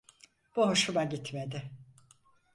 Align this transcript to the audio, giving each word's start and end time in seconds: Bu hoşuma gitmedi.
Bu 0.55 0.67
hoşuma 0.67 1.03
gitmedi. 1.03 1.71